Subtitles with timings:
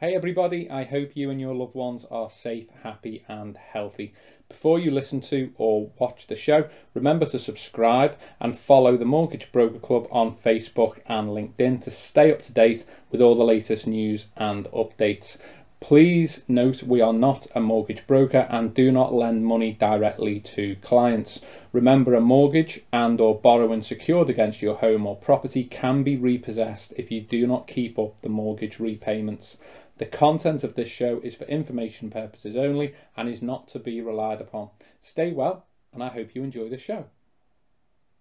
[0.00, 4.14] Hey everybody, I hope you and your loved ones are safe, happy, and healthy.
[4.48, 9.50] Before you listen to or watch the show, remember to subscribe and follow the Mortgage
[9.50, 13.88] Broker Club on Facebook and LinkedIn to stay up to date with all the latest
[13.88, 15.36] news and updates.
[15.80, 20.76] Please note we are not a mortgage broker and do not lend money directly to
[20.76, 21.40] clients.
[21.72, 26.92] Remember a mortgage and or borrowing secured against your home or property can be repossessed
[26.96, 29.56] if you do not keep up the mortgage repayments.
[29.98, 34.00] The content of this show is for information purposes only and is not to be
[34.00, 34.70] relied upon.
[35.02, 37.06] Stay well, and I hope you enjoy the show.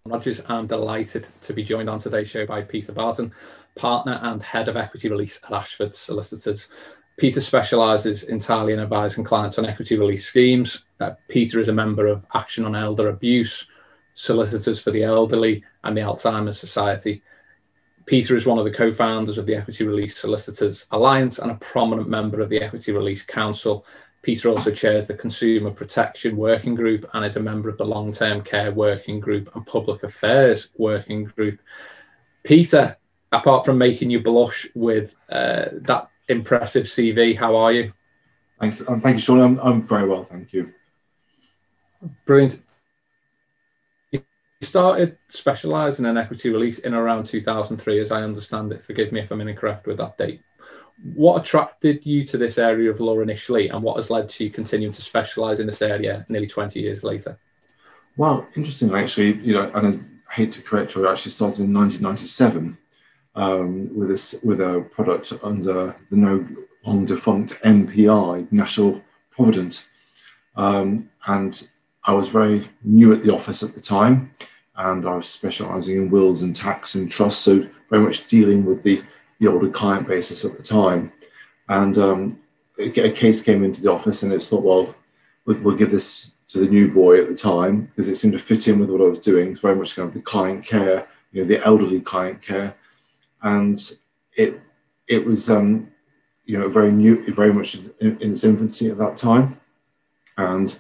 [0.06, 3.32] Rogers, I'm delighted to be joined on today's show by Peter Barton,
[3.76, 6.68] partner and head of equity release at Ashford Solicitors.
[7.18, 10.84] Peter specialises entirely in advising clients on equity release schemes.
[11.00, 13.68] Uh, Peter is a member of Action on Elder Abuse,
[14.16, 17.22] Solicitors for the Elderly, and the Alzheimer's Society.
[18.08, 21.56] Peter is one of the co founders of the Equity Release Solicitors Alliance and a
[21.56, 23.86] prominent member of the Equity Release Council.
[24.22, 28.14] Peter also chairs the Consumer Protection Working Group and is a member of the Long
[28.14, 31.60] Term Care Working Group and Public Affairs Working Group.
[32.44, 32.96] Peter,
[33.34, 37.92] apart from making you blush with uh, that impressive CV, how are you?
[38.60, 38.82] Thanks.
[38.88, 39.42] Um, thank you, Sean.
[39.42, 40.74] I'm, I'm very well, thank you.
[42.26, 42.62] Brilliant
[44.62, 48.84] started specialising in equity release in around 2003, as I understand it.
[48.84, 50.42] Forgive me if I'm incorrect with that date.
[51.14, 54.50] What attracted you to this area of law initially, and what has led to you
[54.50, 57.38] continuing to specialise in this area nearly 20 years later?
[58.16, 61.74] Well, interestingly, actually, you know, and I hate to correct you, I actually started in
[61.74, 62.78] 1997
[63.36, 66.48] um, with this with a product under the no
[66.84, 69.86] long defunct NPI, National Provident,
[70.56, 71.68] um, and
[72.08, 74.32] I was very new at the office at the time,
[74.78, 78.82] and I was specialising in wills and tax and trust, so very much dealing with
[78.82, 79.04] the,
[79.40, 81.12] the older client basis at the time.
[81.68, 82.40] And um,
[82.80, 84.96] a, case came into the office, and it's thought, well,
[85.46, 88.40] we'll, we'll give this to the new boy at the time because it seemed to
[88.40, 89.52] fit in with what I was doing.
[89.52, 92.74] It's very much kind of the client care, you know, the elderly client care,
[93.42, 93.80] and
[94.38, 94.62] it
[95.10, 95.92] it was um,
[96.46, 99.60] you know very new, very much in, in its infancy at that time,
[100.38, 100.78] and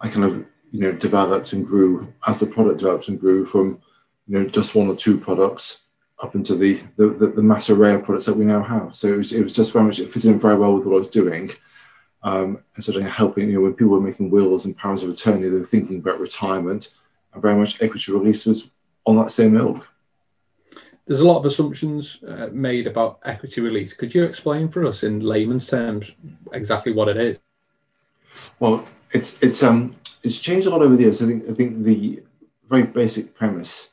[0.00, 3.80] I kind of you know developed and grew as the product developed and grew from
[4.26, 5.82] you know just one or two products
[6.22, 8.94] up into the the, the, the mass array of products that we now have.
[8.94, 10.96] So it was, it was just very much it fitted in very well with what
[10.96, 11.50] I was doing.
[12.22, 15.08] Um, and sort of helping, you know, when people were making wills and powers of
[15.08, 16.90] attorney, they were thinking about retirement,
[17.32, 18.68] and very much equity release was
[19.06, 19.86] on that same ilk.
[21.06, 23.94] There's a lot of assumptions uh, made about equity release.
[23.94, 26.12] Could you explain for us in layman's terms
[26.52, 27.38] exactly what it is?
[28.60, 31.22] Well, it's it's um it's changed a lot over the years.
[31.22, 32.22] I think I think the
[32.68, 33.88] very basic premise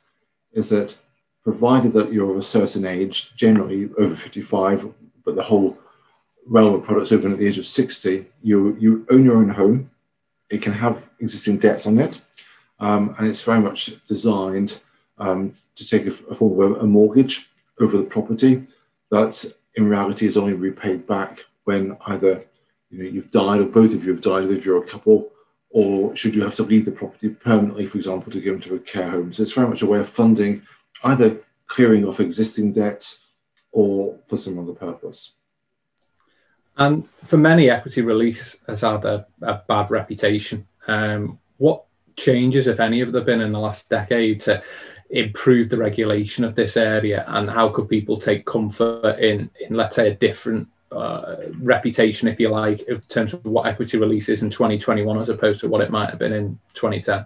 [0.54, 0.96] is that
[1.44, 4.86] provided that you're of a certain age, generally over 55,
[5.24, 5.78] but the whole
[6.46, 9.90] realm of products open at the age of 60, you you own your own home.
[10.50, 12.22] It can have existing debts on it,
[12.80, 14.80] um, and it's very much designed
[15.18, 17.50] um, to take a, a form of a, a mortgage
[17.80, 18.66] over the property
[19.12, 19.46] that
[19.76, 22.44] in reality is only repaid back when either
[22.90, 25.30] you know you've died or both of you have died if you're a couple
[25.70, 28.80] or should you have to leave the property permanently, for example, to go into a
[28.80, 29.34] care home?
[29.34, 30.64] So it's very much a way of funding
[31.04, 33.26] either clearing off existing debts
[33.72, 35.36] or for some other purpose.
[36.78, 40.68] And for many, equity release has had a, a bad reputation.
[40.88, 44.64] Um, what changes, if any, have there been in the last decade to
[45.10, 47.26] improve the regulation of this area?
[47.28, 52.40] And how could people take comfort in, in let's say, a different uh, reputation, if
[52.40, 55.82] you like, in terms of what equity release is in 2021 as opposed to what
[55.82, 57.26] it might have been in 2010?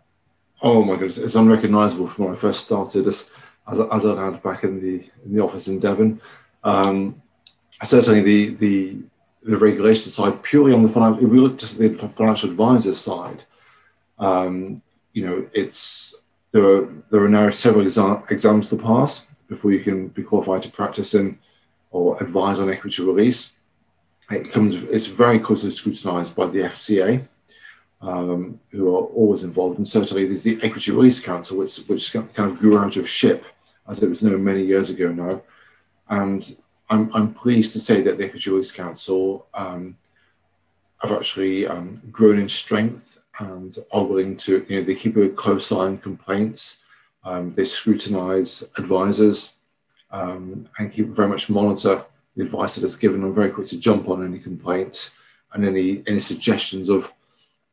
[0.61, 3.29] Oh my goodness, it's unrecognisable from when I first started as
[3.71, 6.21] as, as I had back in the in the office in Devon.
[6.63, 7.21] Um,
[7.83, 8.97] certainly, the the
[9.43, 12.93] the regulation side, purely on the financial, if we look just at the financial advisor
[12.93, 13.43] side,
[14.19, 14.81] um,
[15.13, 16.15] you know, it's
[16.51, 20.63] there are there are now several exa- exams to pass before you can be qualified
[20.63, 21.37] to practice in
[21.91, 23.53] or advise on equity release.
[24.29, 27.27] It comes, it's very closely scrutinised by the FCA,
[28.01, 29.77] um, who are always involved.
[29.77, 33.45] And certainly there's the Equity Release Council, which, which kind of grew out of SHIP,
[33.87, 35.41] as it was known many years ago now.
[36.09, 36.55] And
[36.89, 39.97] I'm, I'm pleased to say that the Equity Release Council um,
[40.99, 45.29] have actually um, grown in strength and are willing to, you know, they keep a
[45.29, 46.79] close eye on complaints.
[47.23, 49.55] Um, they scrutinise advisors
[50.11, 52.03] um, and keep very much monitor
[52.35, 53.23] the advice that is given.
[53.23, 55.11] I'm very quick to jump on any complaints
[55.53, 57.11] and any any suggestions of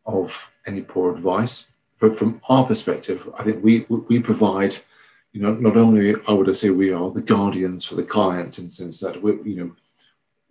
[0.06, 1.68] of any poor advice.
[2.00, 4.76] But from our perspective, I think we we provide,
[5.32, 8.66] you know, not only I would say we are the guardians for the client in
[8.66, 9.76] the sense that we, you know,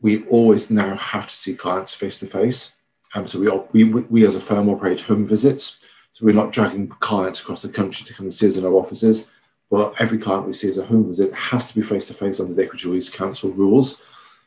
[0.02, 2.72] we always now have to see clients face to face.
[3.14, 3.40] And so
[3.72, 5.80] we, we, we as a firm operate home visits.
[6.12, 8.74] So we're not dragging clients across the country to come and see us in our
[8.74, 9.30] offices.
[9.70, 12.40] But every client we see as a home visit has to be face to face
[12.40, 14.02] under the Equity Release Council rules.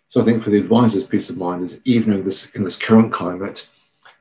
[0.08, 2.76] So I think for the advisors, peace of mind is even in this in this
[2.76, 3.68] current climate,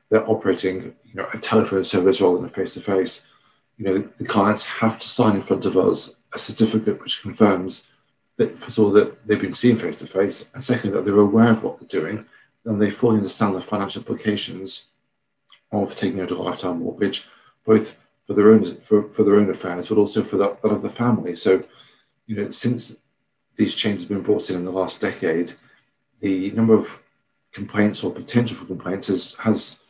[0.08, 3.22] they're operating you know a telephone service rather than a face to face.
[3.78, 7.86] You know the clients have to sign in front of us a certificate which confirms
[8.36, 11.18] that first of all that they've been seen face to face, and second that they're
[11.18, 12.26] aware of what they're doing,
[12.64, 14.86] and they fully understand the financial implications
[15.72, 17.28] of taking out a lifetime mortgage,
[17.64, 17.96] both
[18.30, 20.90] for their own for, for their own affairs, but also for that, that of the
[20.90, 21.34] family.
[21.34, 21.64] So,
[22.26, 22.94] you know, since
[23.56, 25.54] these changes have been brought in in the last decade,
[26.20, 26.96] the number of
[27.50, 29.80] complaints or potential for complaints has, has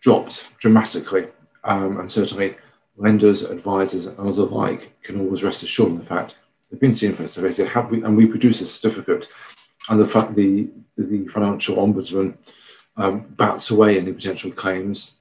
[0.00, 1.26] dropped dramatically,
[1.64, 2.56] um, and certainly
[2.96, 6.36] lenders, advisors, and others alike can always rest assured in the fact
[6.70, 9.28] they've been seen face have, and we produce a certificate,
[9.90, 10.66] and the fact the
[10.96, 12.38] the financial ombudsman
[12.96, 15.19] um, bats away any potential claims,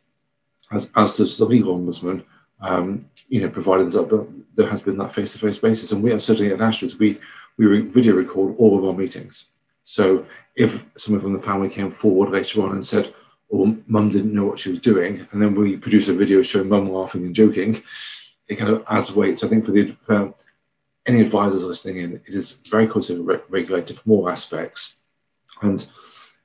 [0.71, 2.24] as as does the legal ombudsman.
[2.62, 6.51] Um, you know, provided that there has been that face-to-face basis, and we are certainly
[6.51, 7.18] at Ashford, we
[7.57, 9.45] we video record all of our meetings.
[9.83, 10.25] So
[10.56, 13.13] if someone from the family came forward later on and said,
[13.50, 16.69] or mum didn't know what she was doing, and then we produce a video showing
[16.69, 17.81] mum laughing and joking,
[18.48, 19.39] it kind of adds weight.
[19.39, 19.95] So I think for the
[21.06, 24.98] any advisors listening in, it is very closely re- regulated from all aspects,
[25.62, 25.88] and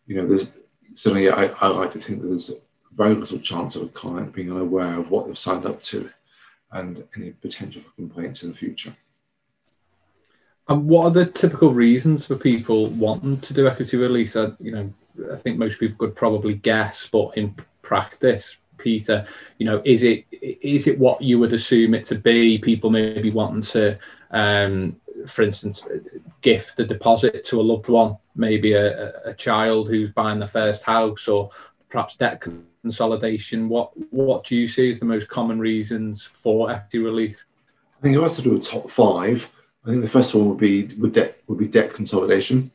[0.07, 0.53] you know, there's
[0.95, 2.53] certainly I, I like to think that there's
[2.97, 6.11] very little chance of a client being unaware of what they've signed up to,
[6.73, 8.95] and any potential for complaints in the future.
[10.69, 14.35] And what are the typical reasons for people wanting to do equity release?
[14.35, 14.93] I, you know,
[15.33, 19.27] I think most people could probably guess, but in practice, Peter,
[19.59, 22.59] you know, is it is it what you would assume it to be?
[22.59, 23.99] People maybe wanting to,
[24.31, 25.85] um, for instance,
[26.41, 30.83] gift a deposit to a loved one, maybe a, a child who's buying the first
[30.83, 31.51] house, or
[31.89, 32.41] perhaps debt
[32.85, 33.69] consolidation.
[33.69, 37.47] What what do you see as the most common reasons for equity release?
[37.99, 39.49] I think it has to do with top five.
[39.85, 42.71] I think the first one would be would debt would be debt consolidation.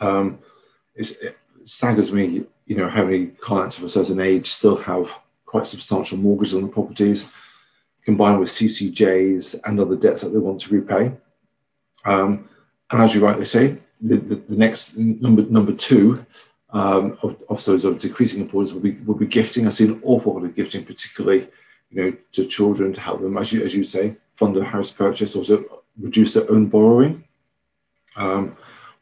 [0.00, 0.40] Um,
[0.96, 5.10] it staggers me, you know, how many clients of a certain age still have
[5.44, 7.30] quite substantial mortgages on the properties,
[8.04, 11.12] combined with CCJs and other debts that they want to repay.
[12.04, 12.48] Um,
[12.90, 16.26] and as you rightly say, the, the, the next number number two
[16.70, 19.66] um, of, of those of decreasing importance will be will be gifting.
[19.66, 21.48] I see an awful lot of gifting, particularly
[21.90, 24.90] you know to children to help them, as you as you say, fund a house
[24.90, 25.64] purchase, also
[25.98, 27.24] reduce their own borrowing,
[28.16, 28.56] um,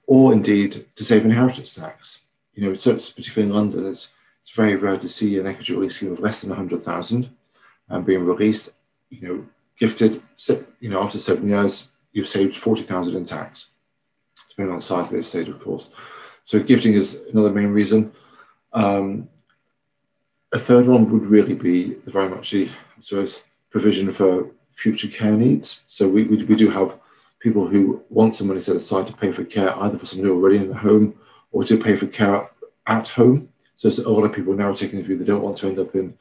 [0.07, 2.23] or indeed to save inheritance tax.
[2.55, 5.75] You know, so it's particularly in London, it's, it's very rare to see an equity
[5.75, 7.29] release scheme of less than 100,000
[7.89, 8.71] and being released,
[9.11, 9.47] you know,
[9.79, 10.23] gifted,
[10.81, 13.71] you know, after seven years, you've saved 40,000 in tax,
[14.51, 15.91] depending on the size of the estate, of course.
[16.45, 18.13] So gifting is another main reason.
[18.73, 19.29] Um,
[20.53, 25.33] a third one would really be very much the, I suppose, provision for future care
[25.33, 25.83] needs.
[25.87, 26.99] So we, we, we do have
[27.41, 30.57] people who want some money set aside to pay for care, either for somebody already
[30.57, 31.15] in the home
[31.51, 32.51] or to pay for care
[32.87, 33.49] at home.
[33.77, 35.79] So a lot of people now are taking the view they don't want to end
[35.79, 36.17] up in,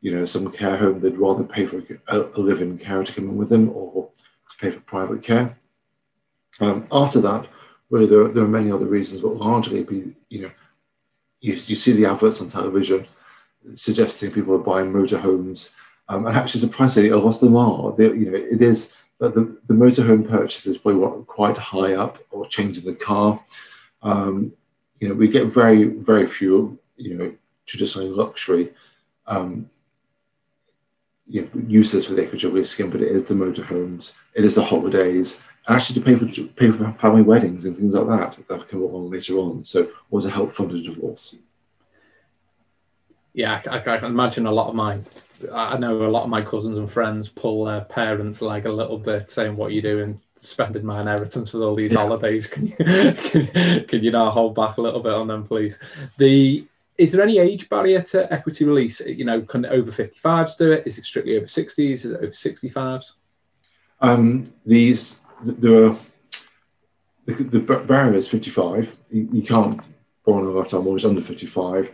[0.00, 1.00] you know, some care home.
[1.00, 4.10] They'd rather pay for a, a live-in carer to come in with them or
[4.50, 5.58] to pay for private care.
[6.60, 7.46] Um, after that,
[7.92, 10.50] really, there, there, are many other reasons, but largely, be, you know,
[11.40, 13.06] you, you see the adverts on television
[13.74, 15.70] suggesting people are buying motorhomes
[16.08, 17.92] um, and actually, surprisingly, a lot of them are.
[17.92, 22.18] They, you know, it is that the, the motorhome purchase is probably quite high up,
[22.30, 23.42] or changing the car.
[24.02, 24.52] Um,
[24.98, 27.34] you know, we get very, very few, you know,
[27.66, 28.72] traditionally luxury
[29.26, 29.70] um,
[31.26, 34.54] you know, uses for the equity release scheme, but it is the motorhomes, it is
[34.54, 38.68] the holidays, actually to pay for pay for family weddings and things like that that
[38.68, 39.64] come along later on.
[39.64, 41.34] So, or to help fund a divorce.
[43.34, 45.00] Yeah, I, I can imagine a lot of my
[45.52, 48.98] I know a lot of my cousins and friends pull their parents like a little
[48.98, 51.98] bit, saying, "What are you doing, spending my inheritance with all these yeah.
[51.98, 52.46] holidays?
[52.46, 55.78] Can you can, can you now hold back a little bit on them, please?"
[56.18, 56.66] The
[56.98, 59.00] is there any age barrier to equity release?
[59.00, 60.86] You know, can over 55s do it?
[60.86, 61.78] Is it strictly over 60s?
[61.78, 63.12] Is it over 65s?
[64.00, 65.98] Um, these are
[67.26, 68.96] the, the barrier is 55.
[69.10, 69.80] You, you can't
[70.24, 71.92] borrow a lifetime mortgage under 55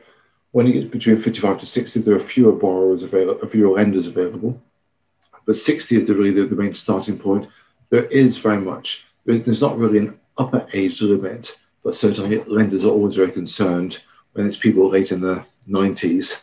[0.53, 4.61] when it gets between 55 to 60, there are fewer borrowers available, fewer lenders available.
[5.47, 7.49] But 60 is the, really the, the main starting point.
[7.91, 12.91] There is very much, there's not really an upper age limit, but certainly lenders are
[12.91, 14.03] always very concerned
[14.33, 16.41] when it's people late in the 90s.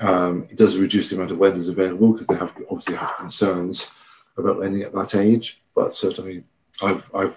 [0.00, 3.90] Um, it does reduce the amount of lenders available because they have obviously have concerns
[4.36, 5.60] about lending at that age.
[5.74, 6.44] But certainly,
[6.82, 7.34] I've, I've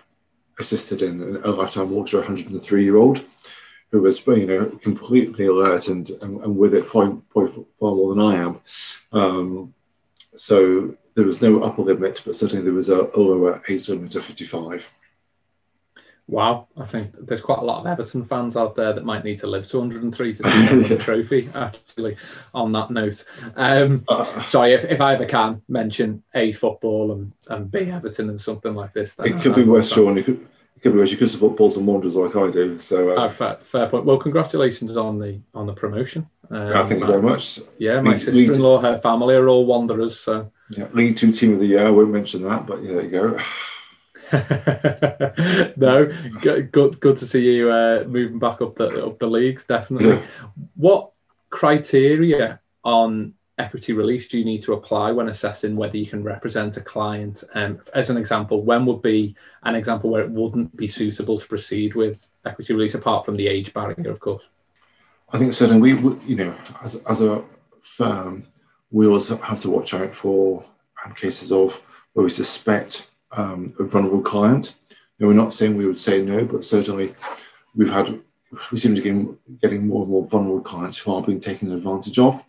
[0.59, 3.23] assisted in a lifetime walk to a 103 year old
[3.91, 8.23] who was you know completely alert and and, and with it far, far, more than
[8.23, 8.59] I am.
[9.11, 9.73] Um,
[10.35, 14.15] so there was no upper limit, but certainly there was a, a lower age limit
[14.15, 14.87] of 55.
[16.29, 19.39] Wow, I think there's quite a lot of Everton fans out there that might need
[19.39, 21.49] to live 203 to see the trophy.
[21.55, 22.17] Actually,
[22.53, 23.23] on that note,
[23.55, 28.29] um, uh, sorry if, if I ever can mention a football and, and B Everton
[28.29, 29.15] and something like this.
[29.19, 30.17] It could I, be West Sean.
[30.17, 31.11] It could, it could be worse.
[31.11, 32.77] You could support Bolton Wanderers like I do.
[32.77, 34.03] So uh, oh, fair, fair, point.
[34.03, 36.29] Well, congratulations on the on the promotion.
[36.51, 37.61] Um, yeah, thank you very much.
[37.77, 40.19] Yeah, my sister-in-law, her family are all Wanderers.
[40.19, 41.87] So yeah, League Two Team of the Year.
[41.87, 43.39] I won't mention that, but yeah, there you go.
[45.77, 49.63] no, good, good to see you uh, moving back up the up the leagues.
[49.65, 50.21] Definitely.
[50.75, 51.11] What
[51.49, 56.77] criteria on equity release do you need to apply when assessing whether you can represent
[56.77, 57.43] a client?
[57.55, 61.47] Um, as an example, when would be an example where it wouldn't be suitable to
[61.47, 64.43] proceed with equity release, apart from the age barrier, of course?
[65.31, 67.43] I think certainly we, you know, as, as a
[67.81, 68.45] firm,
[68.91, 70.63] we also have to watch out for
[71.15, 71.81] cases of
[72.13, 74.73] where we suspect um, a vulnerable client.
[75.19, 77.15] we're not saying we would say no, but certainly
[77.75, 78.19] we've had
[78.71, 82.17] we seem to be getting more and more vulnerable clients who are being taken advantage
[82.17, 82.41] of,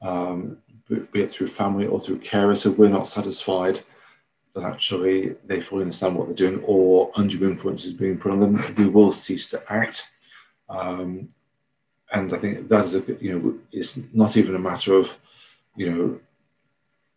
[0.00, 2.58] um, be it through family or through carers.
[2.58, 3.80] So we're not satisfied
[4.54, 8.40] that actually they fully understand what they're doing or undue influence is being put on
[8.40, 8.74] them.
[8.78, 10.04] We will cease to act.
[10.68, 11.30] Um,
[12.12, 15.16] and I think that is a, you know, it's not even a matter of,
[15.76, 16.20] you know,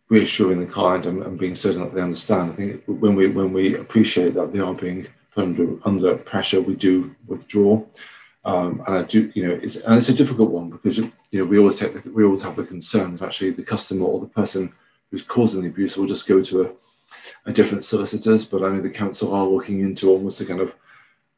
[0.09, 2.51] reassuring the client and, and, being certain that they understand.
[2.51, 6.75] I think when we when we appreciate that they are being under under pressure, we
[6.75, 7.83] do withdraw.
[8.45, 11.45] Um, and I do, you know, it's and it's a difficult one because you know
[11.45, 14.27] we always take the, we always have the concern that actually the customer or the
[14.27, 14.71] person
[15.11, 18.45] who's causing the abuse will just go to a, a different solicitors.
[18.45, 20.75] But I know the council are looking into almost a kind of,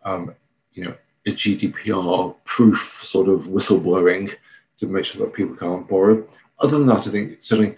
[0.03, 0.35] um,
[0.73, 0.95] you know,
[1.25, 4.35] a GDPR proof sort of whistleblowing
[4.77, 6.27] to make sure that people can't borrow.
[6.59, 7.75] Other than that, I think certainly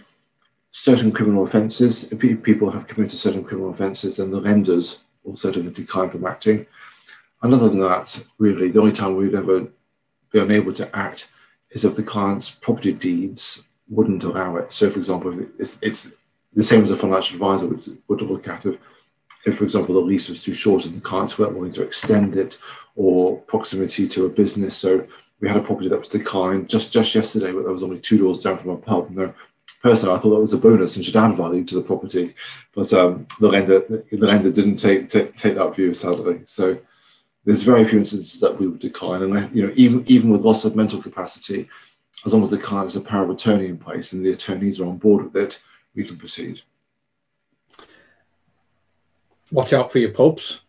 [0.72, 5.72] certain criminal offences, if people have committed certain criminal offences, then the lenders will certainly
[5.72, 6.66] decline from acting.
[7.42, 9.68] And other than that, really, the only time we'd ever
[10.32, 11.30] be unable to act
[11.72, 14.72] is if the client's property deeds wouldn't allow it.
[14.72, 16.12] So, for example, it's, it's
[16.54, 18.66] the same as a financial advisor would, would look at
[19.46, 22.38] if, for example, the lease was too short and the clients weren't willing to extend
[22.38, 22.60] it
[22.96, 24.78] or proximity to a business.
[24.78, 25.08] So
[25.40, 28.20] we had a property that was declined just, just yesterday, but there was only two
[28.20, 29.36] doors down from a pub.
[29.81, 32.35] Personally, I thought that was a bonus and should add value to the property.
[32.73, 33.79] But um, the lender,
[34.11, 36.41] the lender didn't take, take, take that view, sadly.
[36.45, 36.79] So
[37.45, 40.63] there's very few instances that we would decline, and you know, even even with loss
[40.65, 41.67] of mental capacity,
[42.25, 44.79] as long as the client has a power of attorney in place and the attorneys
[44.79, 45.59] are on board with it,
[45.95, 46.61] we can proceed.
[49.51, 50.61] Watch out for your pubs.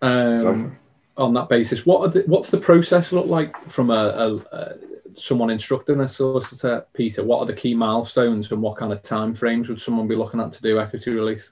[0.00, 0.78] Um.
[1.14, 4.74] On that basis, what the, what's the process look like from a, a, a
[5.16, 9.34] someone instructing a solicitor, Peter, what are the key milestones and what kind of time
[9.34, 11.50] frames would someone be looking at to do equity release?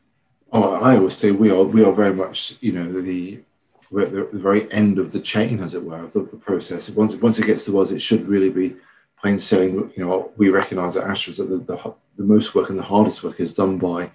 [0.53, 3.41] Oh, I always say we are we are very much you know the
[3.91, 6.91] we're at the, very end of the chain, as it were, of the, the, process.
[6.91, 8.77] Once once it gets to us, it should really be
[9.21, 9.93] plain sailing.
[9.97, 13.23] You know, we recognise at Ashford that the, the, the, most work and the hardest
[13.25, 14.11] work is done by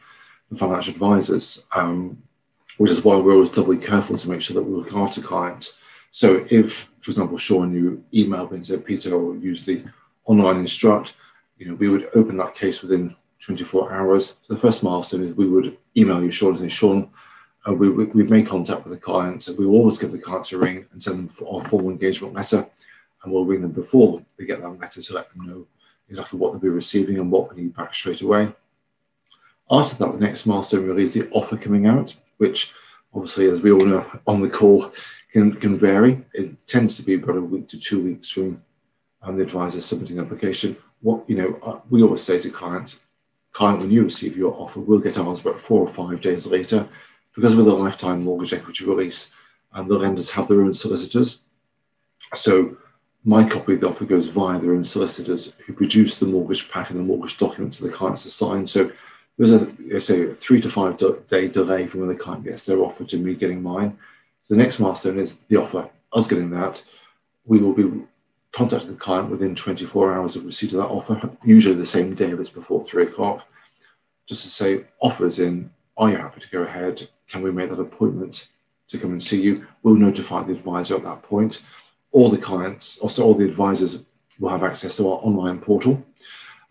[0.49, 2.21] the financial advisors, um,
[2.77, 5.77] which is why we're always doubly careful to make sure that we look after clients.
[6.11, 9.83] So if for example, Sean, you emailed me and said, Peter, or use the
[10.25, 11.13] online instruct,
[11.59, 14.37] you know, we would open that case within 24 hours.
[14.41, 17.11] So the first milestone is we would email you, Sean, and say, Sean,
[17.69, 19.43] uh, we, we, we've made contact with the client.
[19.43, 22.33] So we will always give the clients a ring and send them our formal engagement
[22.33, 22.67] letter.
[23.21, 25.67] And we'll ring them before they get that letter to let them know
[26.09, 28.51] exactly what they'll be receiving and what we need back straight away.
[29.69, 32.73] After that, the next milestone really is the offer coming out, which
[33.13, 34.91] obviously, as we all know on the call,
[35.35, 36.23] can, can vary.
[36.33, 38.63] It tends to be about a week to two weeks from
[39.21, 40.77] um, the advisor submitting application.
[41.01, 42.99] What you know, uh, we always say to clients,
[43.51, 46.87] client, when you receive your offer, we'll get ours about four or five days later,
[47.35, 49.33] because with a lifetime mortgage equity release,
[49.73, 51.41] and the lenders have their own solicitors.
[52.33, 52.77] So
[53.25, 56.91] my copy of the offer goes via their own solicitors who produce the mortgage pack
[56.91, 58.69] and the mortgage documents that the clients have signed.
[58.69, 58.89] So
[59.37, 62.79] there's a, say, a three to five day delay from when the client gets their
[62.79, 63.97] offer to me getting mine.
[64.47, 65.89] The next milestone is the offer.
[66.13, 66.83] Us getting that,
[67.45, 68.03] we will be
[68.51, 72.29] contacting the client within 24 hours of receipt of that offer, usually the same day
[72.31, 73.45] if it's before three o'clock,
[74.27, 77.07] just to say, offers in, are you happy to go ahead?
[77.27, 78.47] Can we make that appointment
[78.87, 79.67] to come and see you?
[79.83, 81.63] We'll notify the advisor at that point.
[82.11, 84.03] All the clients, also all the advisors
[84.39, 86.05] will have access to our online portal.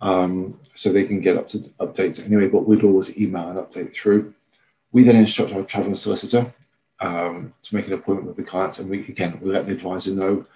[0.00, 3.94] Um, so they can get up to updates anyway, but we'd always email an update
[3.94, 4.34] through.
[4.92, 6.52] We then instruct our travelling solicitor
[7.00, 10.12] um, to make an appointment with the client, and we again we let the advisor
[10.12, 10.46] know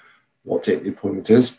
[0.45, 1.59] what date the appointment is.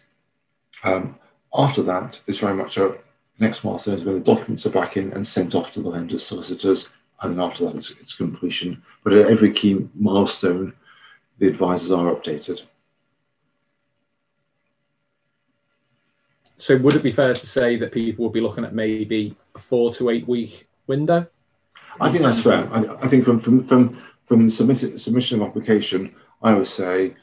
[0.84, 1.16] Um,
[1.54, 2.98] after that, it's very much a
[3.40, 6.26] next milestone is where the documents are back in and sent off to the lender's
[6.26, 6.90] solicitors,
[7.22, 8.82] and then after that, it's, it's completion.
[9.04, 10.74] But at every key milestone,
[11.38, 12.64] the advisors are updated.
[16.58, 19.60] So, would it be fair to say that people will be looking at maybe a
[19.60, 21.26] four to eight week window?
[22.02, 22.72] I think that's fair.
[22.74, 27.16] I, I think from from from from submission of application, I would say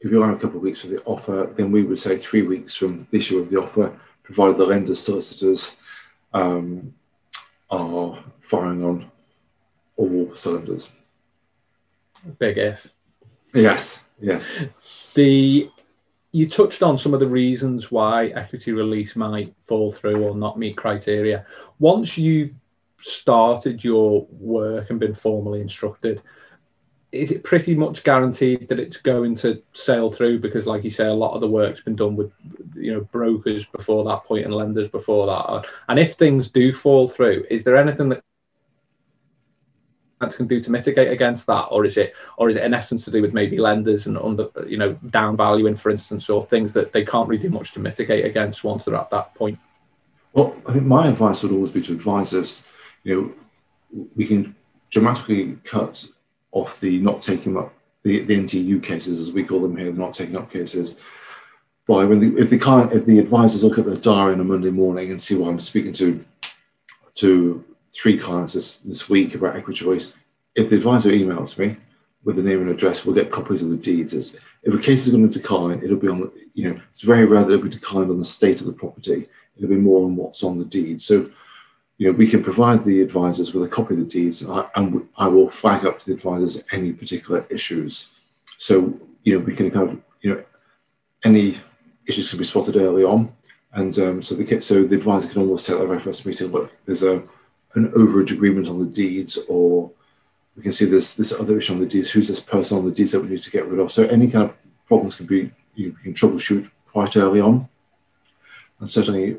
[0.00, 2.42] if you're on a couple of weeks for the offer, then we would say three
[2.42, 5.74] weeks from the issue of the offer, provided the lender's solicitors
[6.34, 6.92] um,
[7.70, 9.10] are firing on
[9.96, 10.90] all cylinders.
[12.38, 12.92] Big if.
[13.54, 14.52] Yes, yes.
[15.14, 15.70] The
[16.32, 20.58] you touched on some of the reasons why equity release might fall through or not
[20.58, 21.46] meet criteria.
[21.78, 22.50] Once you've
[23.04, 26.22] started your work and been formally instructed,
[27.12, 30.40] is it pretty much guaranteed that it's going to sail through?
[30.40, 32.32] Because, like you say, a lot of the work's been done with
[32.74, 35.68] you know brokers before that point and lenders before that.
[35.88, 38.24] And if things do fall through, is there anything that
[40.32, 43.10] can do to mitigate against that, or is it, or is it in essence to
[43.10, 46.92] do with maybe lenders and under, you know, down valuing, for instance, or things that
[46.92, 49.58] they can't really do much to mitigate against once they're at that point?
[50.32, 52.62] Well, I think my advice would always be to advisors,
[53.04, 53.14] you
[53.94, 54.54] know, we can
[54.90, 56.04] dramatically cut
[56.52, 59.98] off the not taking up the, the NTU cases, as we call them here, the
[59.98, 60.98] not taking up cases.
[61.86, 64.44] By when the, if the client, if the advisors look at the diary on a
[64.44, 66.24] Monday morning and see what I'm speaking to
[67.16, 70.12] to three clients this, this week about equity choice.
[70.54, 71.76] If the advisor emails me
[72.24, 74.14] with the name and address, we'll get copies of the deeds.
[74.14, 77.44] If a case is going to decline, it'll be on, you know, it's very rare
[77.44, 79.28] that it'll be declined on the state of the property.
[79.56, 81.00] It'll be more on what's on the deed.
[81.00, 81.30] So,
[81.98, 85.28] you know, we can provide the advisors with a copy of the deeds and I,
[85.28, 88.10] will flag up to the advisors any particular issues.
[88.58, 90.44] So, you know, we can kind of, you know,
[91.24, 91.60] any
[92.06, 93.32] issues can be spotted early on.
[93.72, 97.02] And um, so the so the advisor can almost tell a first meeting, look, there's
[97.02, 97.22] a
[97.74, 99.90] an overage agreement on the deeds, or
[100.56, 102.10] we can see this this other issue on the deeds.
[102.10, 103.90] Who's this person on the deeds that we need to get rid of?
[103.90, 104.54] So any kind of
[104.86, 107.68] problems can be you can troubleshoot quite early on,
[108.78, 109.38] and certainly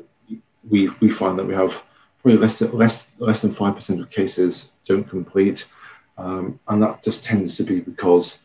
[0.68, 1.82] we we find that we have
[2.26, 5.64] probably less than, less less than five percent of cases don't complete,
[6.18, 8.40] um, and that just tends to be because.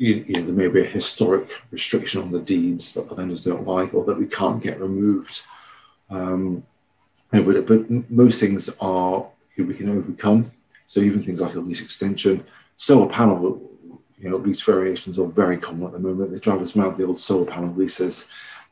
[0.00, 3.42] You, you know, there may be a historic restriction on the deeds that the vendors
[3.42, 5.42] don't like or that we can't get removed.
[6.08, 6.62] Um,
[7.32, 10.52] but, but most things are we can overcome.
[10.86, 12.44] So even things like a lease extension,
[12.76, 13.60] solar panel,
[14.20, 16.30] you know, lease variations are very common at the moment.
[16.30, 18.26] They drive us mad the old solar panel leases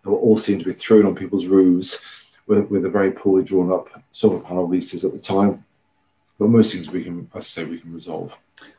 [0.04, 1.98] that all seem to be thrown on people's roofs
[2.46, 5.64] with, with a very poorly drawn up solar panel leases at the time.
[6.38, 8.32] But most things we can, as I say, we can resolve.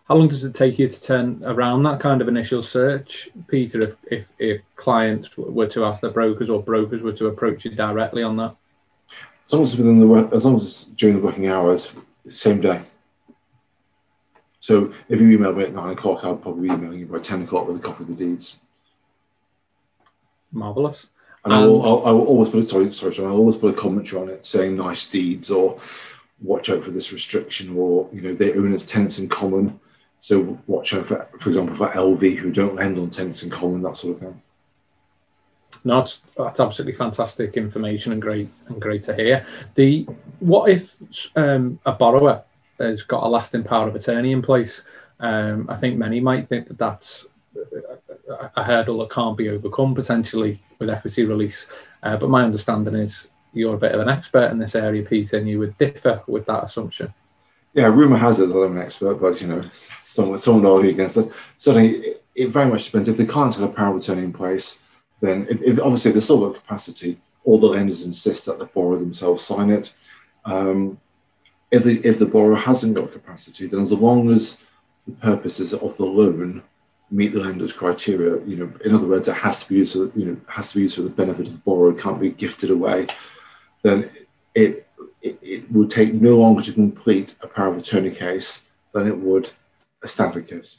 [0.07, 3.79] How long does it take you to turn around that kind of initial search, Peter?
[3.81, 7.71] If if, if clients were to ask their brokers or brokers were to approach you
[7.71, 8.55] directly on that?
[9.47, 11.91] As long as it's within the as long as it's during the working hours,
[12.27, 12.81] same day.
[14.59, 17.67] So if you email me at nine o'clock, I'll probably email you by ten o'clock
[17.67, 18.57] with a copy of the deeds.
[20.51, 21.07] Marvelous.
[21.47, 23.73] And I will, I'll, I will always put a sorry, sorry, sorry, I'll always put
[23.73, 25.79] a commentary on it saying nice deeds or
[26.41, 29.79] watch out for this restriction or you know they own as tenants in common.
[30.19, 33.81] So watch out for, for example, for LV who don't lend on tenants in common,
[33.83, 34.41] that sort of thing.
[35.85, 39.45] No, that's, that's absolutely fantastic information and great and great to hear.
[39.75, 40.05] The
[40.39, 40.97] what if
[41.37, 42.43] um, a borrower
[42.77, 44.83] has got a lasting power of attorney in place?
[45.21, 47.25] Um, I think many might think that that's
[48.55, 51.67] a, hurdle that can't be overcome potentially with equity release.
[52.03, 55.37] Uh, but my understanding is you're a bit of an expert in this area, Peter,
[55.37, 57.13] and you would differ with that assumption.
[57.73, 59.63] Yeah, rumor has it that I'm an expert, but you know,
[60.03, 61.31] someone someone argue against it.
[61.57, 63.09] Certainly, it, very much depends.
[63.09, 64.79] If the client's got a power of attorney in place,
[65.21, 68.99] then if, if obviously there's still got capacity, all the lenders insist that the borrower
[68.99, 69.93] themselves sign it.
[70.45, 70.99] Um,
[71.71, 74.57] if, the, if the borrower hasn't got capacity, then as long as
[75.05, 76.63] the purposes of the loan
[77.09, 80.19] meet the lender's criteria, you know, in other words, it has to be used, for,
[80.19, 82.29] you know, has to be used for the benefit of the borrower, it can't be
[82.29, 83.07] gifted away,
[83.81, 84.09] then
[84.53, 84.87] it,
[85.21, 88.61] it, it would take no longer to complete a power of attorney case
[88.93, 89.49] than it would
[90.03, 90.77] a standard case.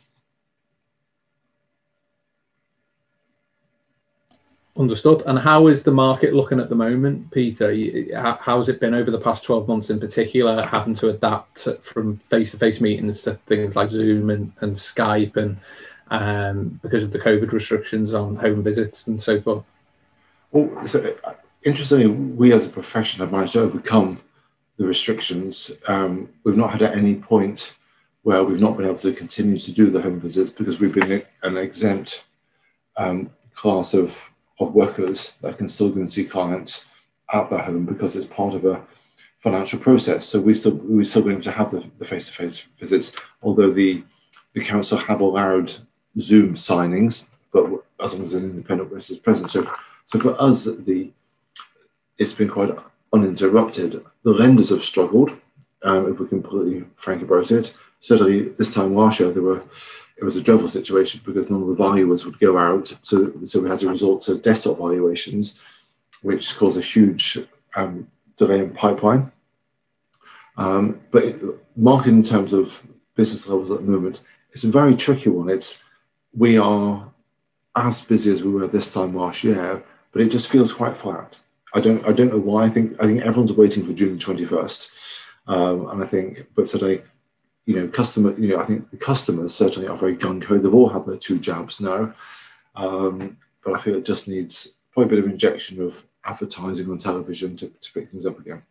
[4.79, 5.25] Understood.
[5.27, 7.75] And how is the market looking at the moment, Peter?
[8.15, 12.19] How has it been over the past 12 months in particular, having to adapt from
[12.19, 15.57] face to face meetings to things like Zoom and, and Skype and
[16.11, 19.65] um, because of the COVID restrictions on home visits and so forth?
[20.51, 21.15] Well, so,
[21.63, 24.21] interestingly, we as a profession have managed to overcome
[24.79, 25.71] the restrictions.
[25.87, 27.75] Um, we've not had at any point
[28.23, 31.23] where we've not been able to continue to do the home visits because we've been
[31.43, 32.25] an exempt
[32.97, 34.23] um, class of,
[34.61, 36.87] of workers that can still go and see clients
[37.33, 38.83] at their home because it's part of a
[39.41, 40.27] financial process.
[40.27, 44.05] So we still we still able to have the face to face visits, although the
[44.55, 45.73] the council have allowed
[46.19, 47.67] Zoom signings, but
[48.03, 49.51] as long as an independent witness is present.
[49.51, 49.71] So
[50.07, 51.11] so for us, the
[52.19, 52.71] it's been quite
[53.13, 54.05] uninterrupted.
[54.25, 55.33] The lenders have struggled,
[55.83, 57.73] um, if we're completely frank about it.
[58.01, 59.63] Certainly, this time last year, there were
[60.17, 63.61] it was a dreadful situation because none of the valuers would go out, so so
[63.61, 65.59] we had to resort to desktop valuations,
[66.23, 67.39] which caused a huge
[67.77, 69.31] um, delay in pipeline.
[70.57, 71.37] Um, but
[71.77, 72.83] market in terms of
[73.15, 74.21] business levels at the moment,
[74.53, 75.49] it's a very tricky one.
[75.49, 75.79] It's
[76.39, 77.11] we are
[77.75, 81.37] as busy as we were this time last year, but it just feels quite flat.
[81.75, 82.65] I don't I don't know why.
[82.65, 84.91] I think I think everyone's waiting for June twenty first,
[85.47, 87.03] um, and I think but certainly,
[87.67, 90.59] you know, customer you know I think the customers certainly are very gung ho.
[90.59, 92.15] They've all had their two jabs now,
[92.77, 96.99] um, but I feel it just needs probably a bit of injection of advertising on
[96.99, 98.63] television to, to pick things up again.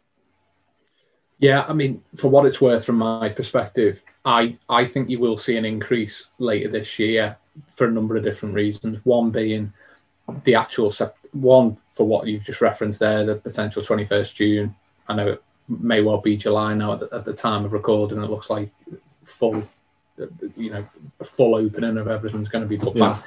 [1.39, 5.38] Yeah, I mean, for what it's worth, from my perspective, I I think you will
[5.38, 7.38] see an increase later this year
[7.76, 9.00] for a number of different reasons.
[9.04, 9.74] One being
[10.43, 10.93] the actual
[11.32, 14.76] one for what you've just referenced there, the potential 21st June.
[15.08, 18.22] I know it may well be July now at the, at the time of recording.
[18.22, 18.70] It looks like
[19.24, 19.67] full,
[20.56, 20.88] you know,
[21.24, 23.13] full opening of everything's going to be put yeah.
[23.13, 23.24] back.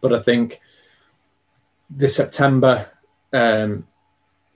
[0.00, 0.60] But I think
[1.90, 2.88] the September,
[3.32, 3.86] um,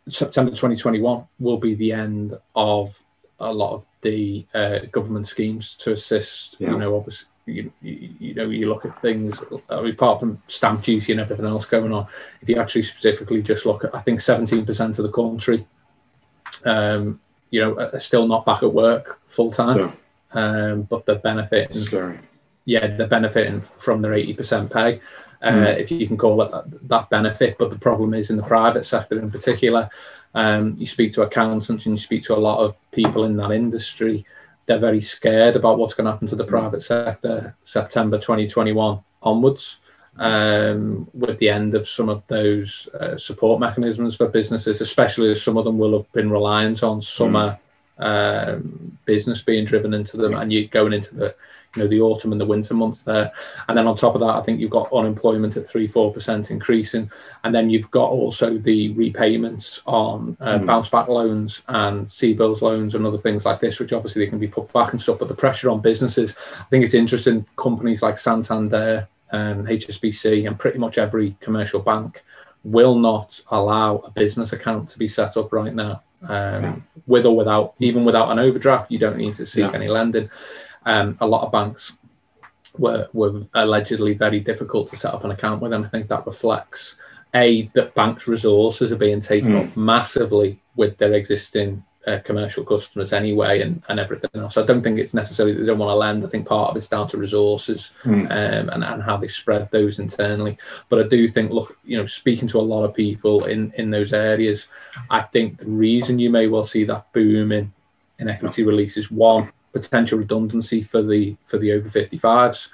[0.08, 3.00] September 2021 will be the end of
[3.40, 6.70] a lot of the uh, government schemes to assist, yeah.
[6.70, 11.12] you know, obviously you, you, know, you look at things uh, apart from stamp duty
[11.12, 12.06] and everything else going on.
[12.40, 15.66] If you actually specifically just look at, I think 17% of the country,
[16.64, 19.92] um, you know, are still not back at work full time,
[20.34, 20.40] yeah.
[20.40, 21.76] um, but they're benefiting.
[21.76, 22.18] Scary.
[22.64, 25.00] Yeah, they're benefiting from their 80% pay.
[25.40, 25.78] Uh, mm.
[25.78, 28.84] If you can call it that, that, benefit, but the problem is in the private
[28.84, 29.88] sector in particular.
[30.34, 33.50] Um, you speak to accountants and you speak to a lot of people in that
[33.50, 34.26] industry
[34.68, 39.78] they're very scared about what's going to happen to the private sector September 2021 onwards.
[40.18, 45.40] Um, with the end of some of those uh, support mechanisms for businesses, especially as
[45.40, 47.56] some of them will have been reliant on summer
[48.00, 48.54] mm.
[48.54, 51.36] um, business being driven into them, and you going into the
[51.78, 53.32] you know the autumn and the winter months there
[53.68, 57.10] and then on top of that i think you've got unemployment at 3 4% increasing
[57.44, 60.66] and then you've got also the repayments on uh, mm.
[60.66, 64.38] bounce back loans and CBILS loans and other things like this which obviously they can
[64.38, 68.02] be put back and stuff but the pressure on businesses i think it's interesting companies
[68.02, 72.24] like santander and hsbc and pretty much every commercial bank
[72.64, 76.76] will not allow a business account to be set up right now um, yeah.
[77.06, 79.74] with or without even without an overdraft you don't need to seek yeah.
[79.74, 80.28] any lending
[80.86, 81.92] um, a lot of banks
[82.78, 86.26] were were allegedly very difficult to set up an account with, and I think that
[86.26, 86.96] reflects
[87.34, 89.68] a that banks' resources are being taken mm.
[89.68, 94.56] up massively with their existing uh, commercial customers anyway, and, and everything else.
[94.56, 96.24] I don't think it's necessarily they don't want to lend.
[96.24, 98.30] I think part of it's down to resources mm.
[98.30, 100.56] um, and and how they spread those internally.
[100.88, 103.90] But I do think, look, you know, speaking to a lot of people in in
[103.90, 104.66] those areas,
[105.10, 107.72] I think the reason you may well see that boom in
[108.18, 112.68] in equity releases one potential redundancy for the for the over 55s.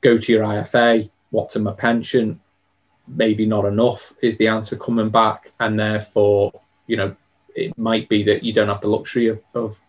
[0.00, 1.10] Go to your IFA.
[1.30, 2.40] What's in my pension?
[3.06, 6.52] Maybe not enough is the answer coming back, and therefore,
[6.86, 7.16] you know,
[7.54, 9.80] it might be that you don't have the luxury of, of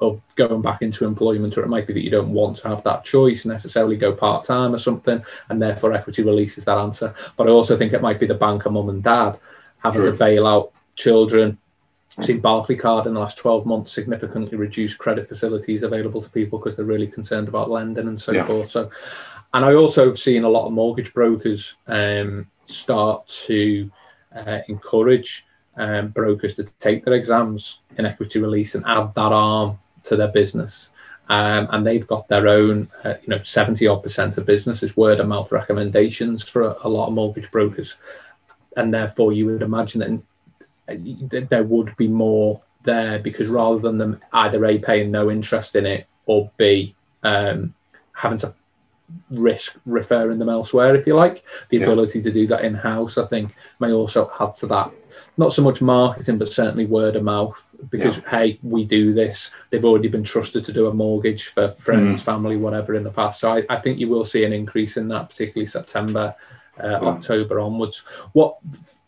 [0.00, 2.84] of going back into employment, or it might be that you don't want to have
[2.84, 7.14] that choice necessarily go part time or something, and therefore equity releases that answer.
[7.36, 9.38] But I also think it might be the banker mum and dad
[9.78, 11.58] having to bail out children
[12.22, 16.76] seen Barclaycard in the last 12 months significantly reduce credit facilities available to people because
[16.76, 18.46] they're really concerned about lending and so yeah.
[18.46, 18.70] forth.
[18.70, 18.90] So,
[19.52, 23.90] and I also have seen a lot of mortgage brokers um, start to
[24.34, 29.78] uh, encourage um, brokers to take their exams in equity release and add that arm
[30.04, 30.90] to their business.
[31.28, 35.18] Um, and they've got their own, uh, you know, 70 odd percent of businesses word
[35.18, 37.96] of mouth recommendations for a, a lot of mortgage brokers.
[38.76, 40.10] And therefore, you would imagine that
[40.88, 45.84] there would be more there because rather than them either a paying no interest in
[45.84, 47.74] it or b um,
[48.12, 48.54] having to
[49.30, 51.84] risk referring them elsewhere if you like the yeah.
[51.84, 54.90] ability to do that in house i think may also add to that
[55.36, 58.30] not so much marketing but certainly word of mouth because yeah.
[58.30, 62.24] hey we do this they've already been trusted to do a mortgage for friends mm.
[62.24, 65.06] family whatever in the past so I, I, think you will see an increase in
[65.08, 66.34] that particularly september
[66.82, 67.08] uh, yeah.
[67.08, 68.58] october onwards what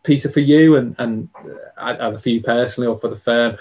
[0.09, 1.29] Peter, for you and and
[1.77, 3.59] uh, for you personally or for the firm,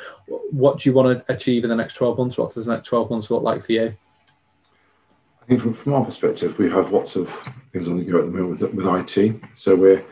[0.50, 2.38] what do you want to achieve in the next twelve months?
[2.38, 3.94] What does the next twelve months look like for you?
[5.42, 7.30] I think from, from our perspective, we have lots of
[7.74, 9.42] things on the go at the moment with, with IT.
[9.56, 10.06] So we're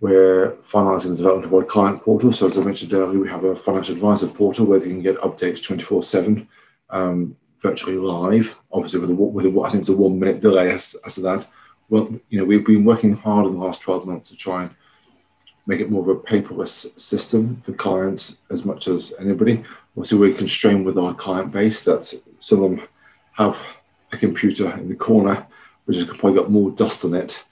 [0.00, 2.32] we're finalising the development of our client portal.
[2.32, 5.20] So as I mentioned earlier, we have a financial advisor portal where they can get
[5.20, 6.48] updates 24 7,
[6.90, 10.72] um, virtually live, obviously with a, with a, I think it's a one minute delay
[10.72, 11.46] as, as to that.
[11.88, 14.74] Well, you know, we've been working hard in the last 12 months to try and
[15.66, 19.64] make it more of a paperless system for clients as much as anybody.
[19.96, 22.88] Obviously, we're constrained with our client base that some of them
[23.32, 23.60] have
[24.12, 25.46] a computer in the corner,
[25.84, 27.42] which has probably got more dust on it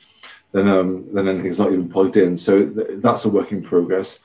[0.53, 2.37] than um, than anything's not even plugged in.
[2.39, 4.21] So th- that's a work in progress.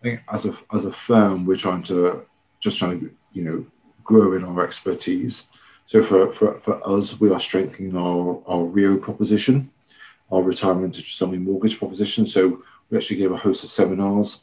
[0.00, 2.22] I think as a as a firm, we're trying to
[2.60, 3.66] just trying to you know
[4.04, 5.48] grow in our expertise.
[5.86, 9.70] So for, for, for us, we are strengthening our, our RIO proposition,
[10.30, 12.24] our retirement interest only mortgage proposition.
[12.24, 14.42] So we actually gave a host of seminars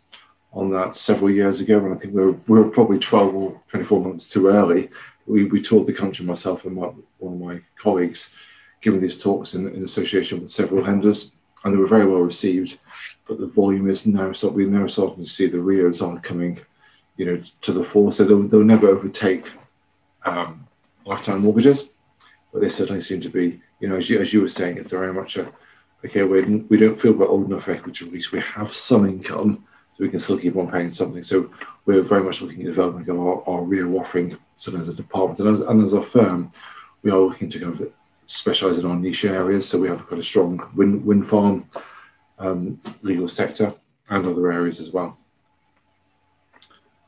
[0.54, 3.62] on that several years ago, and I think we were, we were probably 12 or
[3.70, 4.90] 24 months too early.
[5.26, 8.34] We, we toured the country, myself and my, one of my colleagues,
[8.82, 11.32] giving these talks in, in association with several lenders,
[11.64, 12.80] and they were very well received.
[13.28, 16.60] But the volume is now so we're now starting to see the RIOs are coming,
[17.16, 18.12] you know, to the fore.
[18.12, 19.50] So they'll, they'll never overtake
[20.26, 20.68] um,
[21.06, 21.90] lifetime mortgages,
[22.52, 24.92] but they certainly seem to be, you know, as you, as you were saying, it's
[24.92, 25.52] very much a
[26.06, 26.24] okay.
[26.24, 28.32] We we don't feel we're old enough equity release.
[28.32, 31.24] We have some income, so we can still keep on paying something.
[31.24, 31.50] So
[31.86, 35.50] we're very much looking at developing our, our RIO offering, so as a department and
[35.50, 36.52] as, and as a firm,
[37.04, 37.92] we are looking to kind of
[38.28, 39.68] specialize in our niche areas.
[39.68, 41.70] So we have got a strong wind, wind farm
[42.40, 43.74] um, legal sector
[44.10, 45.18] and other areas as well.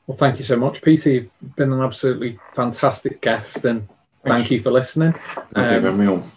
[0.08, 1.10] Well, thank you so much, Peter.
[1.12, 3.88] You've been an absolutely fantastic guest, and
[4.24, 4.52] thank Thanks.
[4.52, 5.14] you for listening.
[5.54, 6.32] Thank um,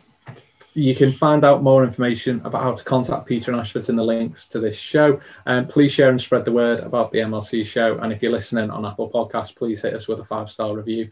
[0.76, 4.04] you can find out more information about how to contact Peter and Ashford in the
[4.04, 5.18] links to this show.
[5.46, 7.98] And um, please share and spread the word about the MLC show.
[7.98, 11.08] And if you're listening on Apple Podcasts, please hit us with a five star review.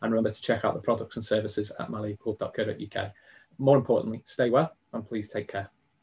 [0.00, 3.12] And remember to check out the products and services at malleyclub.co.uk.
[3.58, 5.70] More importantly, stay well and please take care.